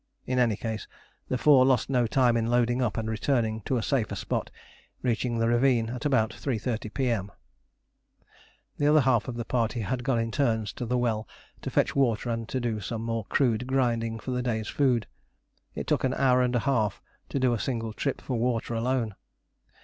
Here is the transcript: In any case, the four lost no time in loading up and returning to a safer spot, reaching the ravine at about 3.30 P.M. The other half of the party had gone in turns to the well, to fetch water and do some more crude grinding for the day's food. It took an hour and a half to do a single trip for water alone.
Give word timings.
In 0.25 0.39
any 0.39 0.55
case, 0.55 0.87
the 1.29 1.37
four 1.37 1.63
lost 1.63 1.87
no 1.87 2.07
time 2.07 2.35
in 2.35 2.47
loading 2.47 2.81
up 2.81 2.97
and 2.97 3.07
returning 3.07 3.61
to 3.65 3.77
a 3.77 3.83
safer 3.83 4.15
spot, 4.15 4.49
reaching 5.03 5.37
the 5.37 5.47
ravine 5.47 5.91
at 5.91 6.05
about 6.05 6.31
3.30 6.31 6.91
P.M. 6.91 7.31
The 8.77 8.87
other 8.87 9.01
half 9.01 9.27
of 9.27 9.35
the 9.35 9.45
party 9.45 9.81
had 9.81 10.03
gone 10.03 10.17
in 10.17 10.31
turns 10.31 10.73
to 10.73 10.87
the 10.87 10.97
well, 10.97 11.27
to 11.61 11.69
fetch 11.69 11.95
water 11.95 12.31
and 12.31 12.47
do 12.47 12.79
some 12.79 13.03
more 13.03 13.25
crude 13.25 13.67
grinding 13.67 14.17
for 14.17 14.31
the 14.31 14.41
day's 14.41 14.67
food. 14.69 15.05
It 15.75 15.85
took 15.85 16.03
an 16.03 16.15
hour 16.15 16.41
and 16.41 16.55
a 16.55 16.61
half 16.61 16.99
to 17.29 17.37
do 17.39 17.53
a 17.53 17.59
single 17.59 17.93
trip 17.93 18.21
for 18.21 18.39
water 18.39 18.73
alone. 18.73 19.13